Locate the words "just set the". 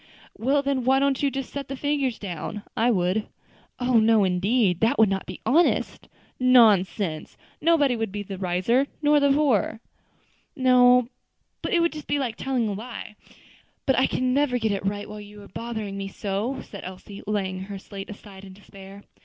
1.29-1.75